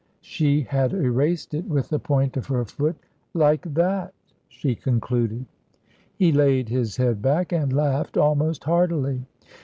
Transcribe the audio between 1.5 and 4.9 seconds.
it with the point of her foot "like that," she